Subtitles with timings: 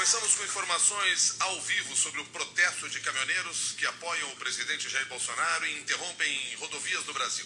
[0.00, 5.06] Começamos com informações ao vivo sobre o protesto de caminhoneiros que apoiam o presidente Jair
[5.08, 7.44] Bolsonaro e interrompem rodovias do Brasil.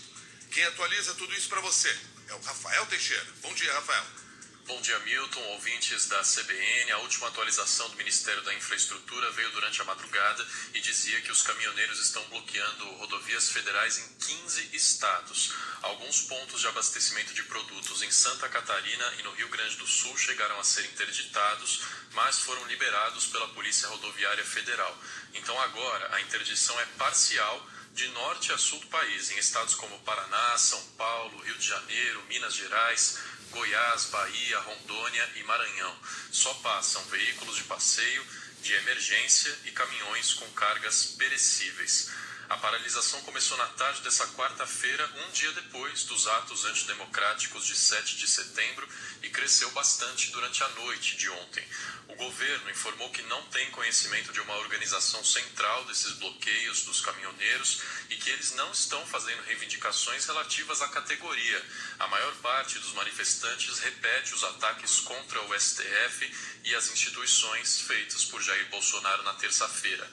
[0.53, 1.89] Quem atualiza tudo isso para você
[2.29, 3.27] é o Rafael Teixeira.
[3.43, 4.24] Bom dia, Rafael.
[4.67, 6.93] Bom dia, Milton, ouvintes da CBN.
[6.93, 11.43] A última atualização do Ministério da Infraestrutura veio durante a madrugada e dizia que os
[11.43, 15.53] caminhoneiros estão bloqueando rodovias federais em 15 estados.
[15.83, 20.17] Alguns pontos de abastecimento de produtos em Santa Catarina e no Rio Grande do Sul
[20.17, 24.99] chegaram a ser interditados, mas foram liberados pela Polícia Rodoviária Federal.
[25.35, 30.01] Então agora a interdição é parcial de norte a sul do país, em estados como
[30.01, 33.19] Paraná, São Paulo, Rio de Janeiro, Minas Gerais,
[33.55, 35.97] Goiás, Bahia, Rondônia e Maranhão.
[36.31, 38.27] Só passam veículos de passeio,
[38.61, 42.11] de emergência e caminhões com cargas perecíveis.
[42.55, 48.17] A paralisação começou na tarde dessa quarta-feira, um dia depois dos atos antidemocráticos de 7
[48.17, 48.89] de setembro,
[49.25, 51.67] e cresceu bastante durante a noite de ontem.
[52.07, 57.83] O governo informou que não tem conhecimento de uma organização central desses bloqueios dos caminhoneiros
[58.09, 61.61] e que eles não estão fazendo reivindicações relativas à categoria.
[61.99, 66.33] A maior parte dos manifestantes repete os ataques contra o STF
[66.63, 70.09] e as instituições feitos por Jair Bolsonaro na terça-feira.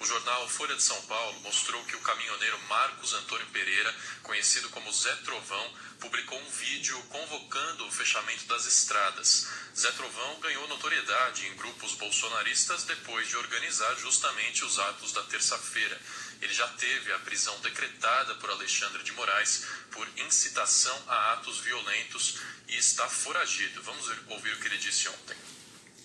[0.00, 4.92] O jornal Folha de São Paulo mostrou que o caminhoneiro Marcos Antônio Pereira, conhecido como
[4.92, 9.48] Zé Trovão, publicou um vídeo convocando o fechamento das estradas.
[9.76, 16.00] Zé Trovão ganhou notoriedade em grupos bolsonaristas depois de organizar justamente os atos da terça-feira.
[16.40, 22.36] Ele já teve a prisão decretada por Alexandre de Moraes por incitação a atos violentos
[22.68, 23.82] e está foragido.
[23.82, 25.57] Vamos ouvir o que ele disse ontem.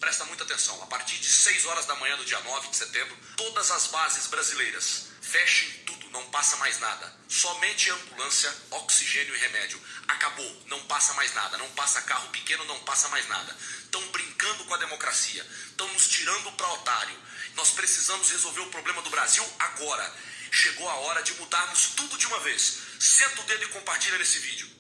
[0.03, 0.83] Presta muita atenção.
[0.83, 4.27] A partir de 6 horas da manhã do dia 9 de setembro, todas as bases
[4.27, 7.15] brasileiras fechem tudo, não passa mais nada.
[7.29, 9.81] Somente ambulância, oxigênio e remédio.
[10.05, 11.57] Acabou, não passa mais nada.
[11.57, 13.55] Não passa carro pequeno, não passa mais nada.
[13.81, 15.47] Estão brincando com a democracia.
[15.69, 17.17] Estão nos tirando para otário.
[17.55, 20.13] Nós precisamos resolver o problema do Brasil agora.
[20.51, 22.77] Chegou a hora de mudarmos tudo de uma vez.
[22.99, 24.72] Senta o dedo e compartilha esse vídeo.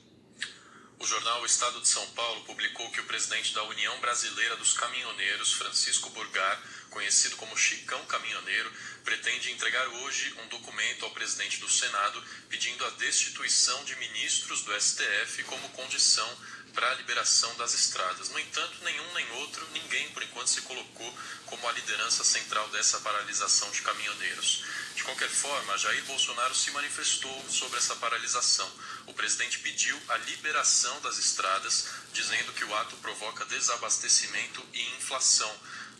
[1.03, 5.51] O jornal Estado de São Paulo publicou que o presidente da União Brasileira dos Caminhoneiros,
[5.51, 8.71] Francisco Burgar, conhecido como Chicão Caminhoneiro,
[9.03, 14.71] pretende entregar hoje um documento ao presidente do Senado pedindo a destituição de ministros do
[14.79, 16.37] STF como condição
[16.73, 18.29] para a liberação das estradas.
[18.29, 22.99] No entanto, nenhum nem outro, ninguém por enquanto se colocou como a liderança central dessa
[23.01, 24.63] paralisação de caminhoneiros.
[24.95, 28.71] De qualquer forma, Jair Bolsonaro se manifestou sobre essa paralisação.
[29.13, 35.55] O presidente pediu a liberação das estradas, dizendo que o ato provoca desabastecimento e inflação.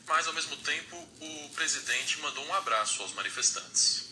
[0.07, 4.05] Mas, ao mesmo tempo, o presidente mandou um abraço aos manifestantes.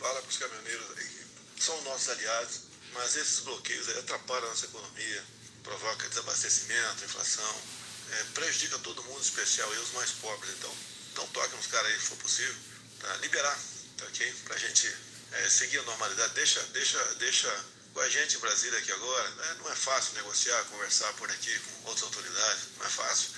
[0.00, 1.26] Fala para os caminhoneiros aí,
[1.60, 2.62] são nossos aliados,
[2.92, 5.24] mas esses bloqueios atrapalham a nossa economia,
[5.62, 7.62] provoca desabastecimento, inflação,
[8.10, 10.52] é, prejudica todo mundo, em especial e os mais pobres.
[10.58, 10.76] Então,
[11.12, 12.56] então toque nos caras aí, se for possível,
[12.98, 13.56] para liberar
[13.96, 14.34] tá ok?
[14.44, 14.92] Para a gente
[15.32, 16.34] é, seguir a normalidade.
[16.34, 17.64] Deixa, deixa, deixa
[18.00, 19.28] com a gente em Brasília aqui agora.
[19.28, 19.56] Né?
[19.58, 23.28] Não é fácil negociar, conversar por aqui com outras autoridades, não é fácil.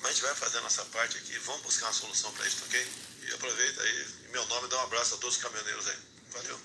[0.00, 2.64] Mas a gente vai fazer a nossa parte aqui, vamos buscar uma solução para isso,
[2.64, 2.88] ok?
[3.24, 5.98] E aproveita aí, em meu nome, dá um abraço a todos os caminhoneiros aí.
[6.30, 6.58] Valeu.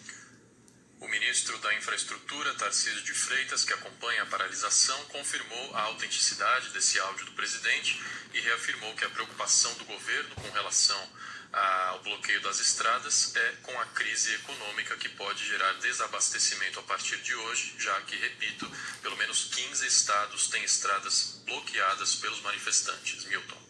[1.00, 6.98] O ministro da Infraestrutura, Tarcísio de Freitas, que acompanha a paralisação, confirmou a autenticidade desse
[7.00, 8.02] áudio do presidente
[8.34, 11.10] e reafirmou que a preocupação do governo com relação
[11.52, 17.18] ao bloqueio das estradas é com a crise econômica que pode gerar desabastecimento a partir
[17.18, 18.70] de hoje, já que, repito,
[19.02, 23.26] pelo menos 15 estados têm estradas bloqueadas pelos manifestantes.
[23.26, 23.65] Milton.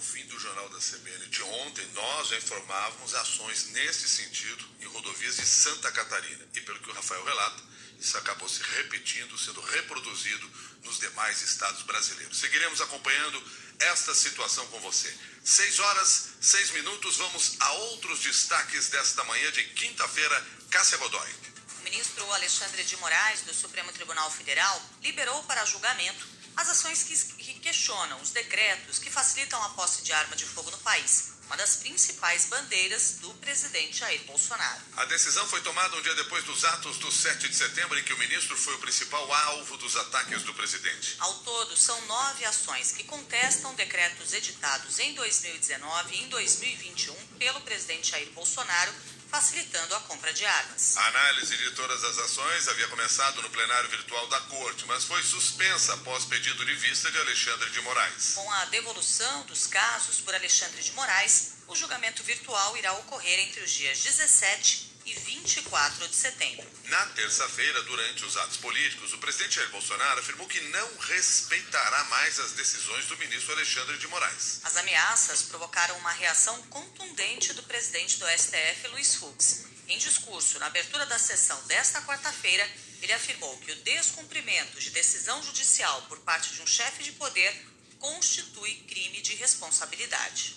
[0.00, 4.86] Ao fim do jornal da CBN de ontem, nós já informávamos ações nesse sentido em
[4.86, 6.42] rodovias de Santa Catarina.
[6.54, 7.62] E pelo que o Rafael relata,
[7.98, 10.50] isso acabou se repetindo, sendo reproduzido
[10.84, 12.38] nos demais estados brasileiros.
[12.38, 13.44] Seguiremos acompanhando
[13.78, 15.14] esta situação com você.
[15.44, 20.46] Seis horas, seis minutos, vamos a outros destaques desta manhã de quinta-feira.
[20.70, 21.30] Cássia Godoy.
[21.78, 27.54] O ministro Alexandre de Moraes, do Supremo Tribunal Federal, liberou para julgamento as ações que
[27.54, 31.78] questionam os decretos que facilitam a posse de arma de fogo no país uma das
[31.78, 34.80] principais bandeiras do presidente Jair Bolsonaro.
[34.96, 38.12] A decisão foi tomada um dia depois dos atos do 7 de setembro, em que
[38.12, 41.16] o ministro foi o principal alvo dos ataques do presidente.
[41.18, 47.60] Ao todo, são nove ações que contestam decretos editados em 2019 e em 2021 pelo
[47.62, 48.94] presidente Jair Bolsonaro
[49.30, 50.96] facilitando a compra de armas.
[50.96, 55.22] A análise de todas as ações havia começado no plenário virtual da Corte, mas foi
[55.22, 58.32] suspensa após pedido de vista de Alexandre de Moraes.
[58.34, 63.62] Com a devolução dos casos por Alexandre de Moraes, o julgamento virtual irá ocorrer entre
[63.62, 66.66] os dias 17 e e 24 de setembro.
[66.84, 72.38] Na terça-feira, durante os atos políticos, o presidente Jair Bolsonaro afirmou que não respeitará mais
[72.38, 74.60] as decisões do ministro Alexandre de Moraes.
[74.62, 79.64] As ameaças provocaram uma reação contundente do presidente do STF, Luiz Fux.
[79.88, 82.68] Em discurso na abertura da sessão desta quarta-feira,
[83.02, 87.66] ele afirmou que o descumprimento de decisão judicial por parte de um chefe de poder
[87.98, 90.56] constitui crime de responsabilidade.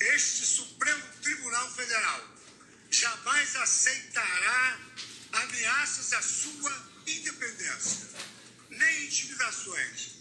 [0.00, 2.39] Este Supremo Tribunal Federal
[2.90, 4.78] jamais aceitará
[5.32, 8.08] ameaças à sua independência,
[8.70, 10.16] nem intimidações.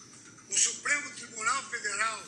[0.50, 2.24] O Supremo Tribunal Federal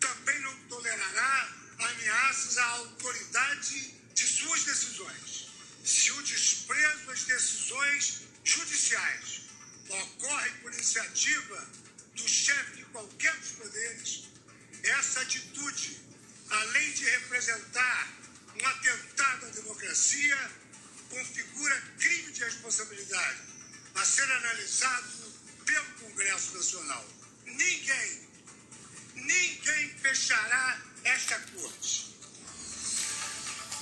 [0.00, 5.48] também não tolerará ameaças à autoridade de suas decisões.
[5.84, 9.42] Se o desprezo às decisões judiciais
[9.88, 11.83] ocorre por iniciativa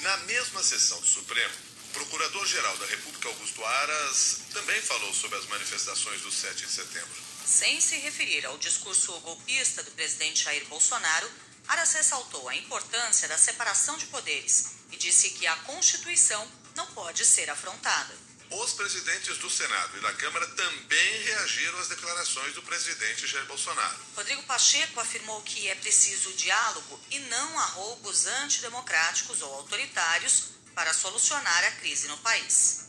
[0.03, 1.55] Na mesma sessão do Supremo,
[1.87, 7.23] o Procurador-Geral da República, Augusto Aras, também falou sobre as manifestações do 7 de setembro.
[7.47, 11.31] Sem se referir ao discurso golpista do presidente Jair Bolsonaro,
[11.69, 17.25] Aras ressaltou a importância da separação de poderes e disse que a Constituição não pode
[17.25, 18.13] ser afrontada.
[18.53, 23.97] Os presidentes do Senado e da Câmara também reagiram às declarações do presidente Jair Bolsonaro.
[24.15, 31.65] Rodrigo Pacheco afirmou que é preciso diálogo e não arroubos antidemocráticos ou autoritários para solucionar
[31.65, 32.85] a crise no país.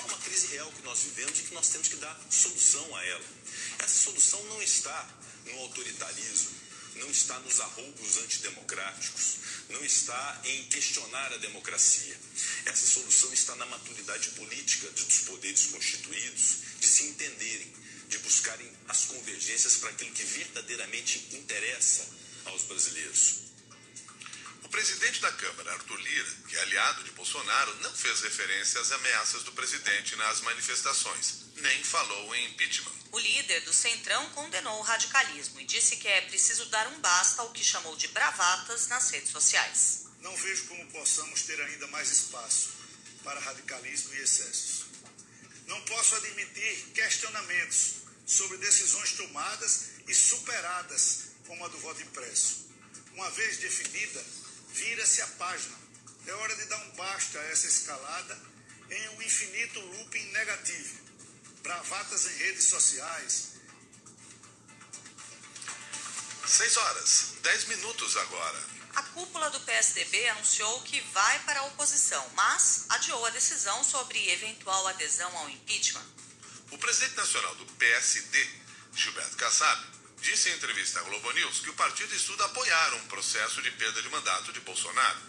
[0.00, 3.04] Há uma crise real que nós vivemos e que nós temos que dar solução a
[3.04, 3.24] ela.
[3.78, 5.08] Essa solução não está
[5.44, 6.50] no autoritarismo,
[6.98, 9.36] não está nos arroubos antidemocráticos,
[9.68, 12.16] não está em questionar a democracia.
[12.66, 17.72] Essa solução está na maturidade política dos poderes constituídos, de se entenderem,
[18.08, 22.08] de buscarem as convergências para aquilo que verdadeiramente interessa
[22.46, 23.48] aos brasileiros.
[24.64, 28.92] O presidente da Câmara, Arthur Lira, que é aliado de Bolsonaro, não fez referência às
[28.92, 32.97] ameaças do presidente nas manifestações, nem falou em impeachment.
[33.10, 37.40] O líder do Centrão condenou o radicalismo e disse que é preciso dar um basta
[37.40, 40.04] ao que chamou de bravatas nas redes sociais.
[40.20, 42.70] Não vejo como possamos ter ainda mais espaço
[43.24, 44.84] para radicalismo e excessos.
[45.66, 47.94] Não posso admitir questionamentos
[48.26, 52.68] sobre decisões tomadas e superadas, como a do voto impresso.
[53.14, 54.24] Uma vez definida,
[54.70, 55.76] vira-se a página.
[56.26, 58.38] É hora de dar um basta a essa escalada
[58.90, 60.98] em um infinito looping negativo.
[61.62, 63.48] Bravatas em redes sociais.
[66.46, 68.78] Seis horas, dez minutos agora.
[68.96, 74.30] A cúpula do PSDB anunciou que vai para a oposição, mas adiou a decisão sobre
[74.30, 76.06] eventual adesão ao impeachment.
[76.70, 78.50] O presidente nacional do PSD,
[78.94, 79.86] Gilberto Kassab,
[80.20, 84.02] disse em entrevista à Globo News que o partido estuda apoiar um processo de perda
[84.02, 85.20] de mandato de Bolsonaro.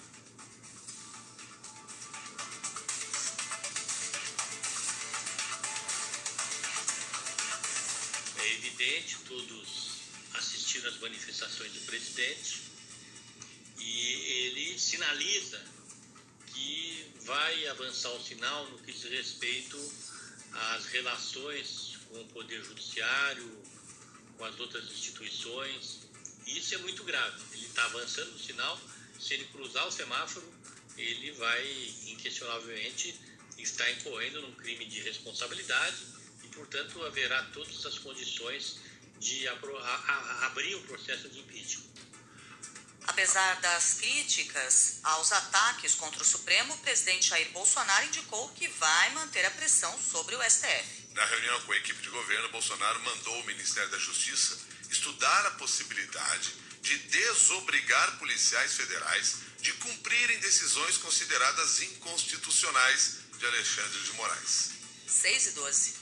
[8.79, 9.67] Evidente, todos
[10.35, 12.61] assistiram às manifestações do presidente
[13.77, 14.13] e
[14.45, 15.61] ele sinaliza
[16.47, 19.77] que vai avançar o sinal no que diz respeito
[20.53, 23.51] às relações com o Poder Judiciário,
[24.37, 25.99] com as outras instituições.
[26.47, 27.37] Isso é muito grave.
[27.51, 28.79] Ele está avançando o sinal.
[29.19, 30.53] Se ele cruzar o semáforo,
[30.97, 33.13] ele vai, inquestionavelmente,
[33.57, 36.18] estar incorrendo num crime de responsabilidade
[36.59, 38.79] portanto, haverá todas as condições
[39.17, 41.87] de abrir o processo de impeachment.
[43.07, 49.09] Apesar das críticas aos ataques contra o Supremo, o presidente Jair Bolsonaro indicou que vai
[49.11, 51.07] manter a pressão sobre o STF.
[51.13, 54.59] Na reunião com a equipe de governo, Bolsonaro mandou o Ministério da Justiça
[54.91, 64.13] estudar a possibilidade de desobrigar policiais federais de cumprirem decisões consideradas inconstitucionais de Alexandre de
[64.13, 64.71] Moraes.
[65.07, 65.98] 6 e 12.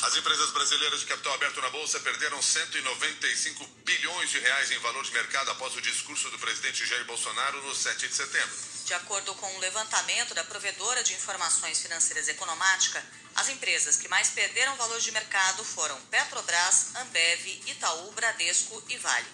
[0.00, 5.02] As empresas brasileiras de capital aberto na Bolsa perderam 195 bilhões de reais em valor
[5.02, 8.56] de mercado após o discurso do presidente Jair Bolsonaro no 7 de setembro.
[8.84, 14.30] De acordo com um levantamento da provedora de informações financeiras Economática, as empresas que mais
[14.30, 19.26] perderam valor de mercado foram Petrobras, Ambev, Itaú, Bradesco e Vale.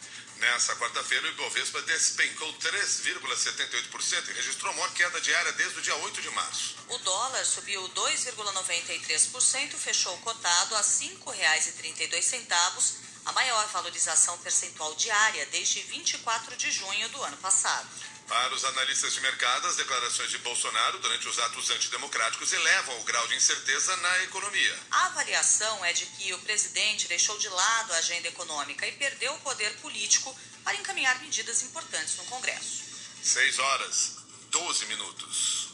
[0.45, 5.97] Nessa quarta-feira, o Ibovespa despencou 3,78% e registrou a maior queda diária desde o dia
[5.97, 6.77] 8 de março.
[6.87, 15.47] O dólar subiu 2,93% e fechou cotado a R$ 5,32, a maior valorização percentual diária
[15.47, 17.89] desde 24 de junho do ano passado.
[18.29, 23.05] Para os analistas de mercado, as declarações de Bolsonaro durante os atos antidemocráticos elevam o
[23.05, 24.79] grau de incerteza na economia.
[24.91, 29.33] A avaliação é de que o presidente deixou de lado a agenda econômica e perdeu
[29.35, 32.85] o poder político para encaminhar medidas importantes no Congresso.
[33.23, 34.17] 6 horas,
[34.51, 35.69] 12 minutos.